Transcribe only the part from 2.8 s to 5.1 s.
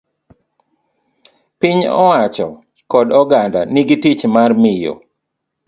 kod oganda nigi tich mar miyo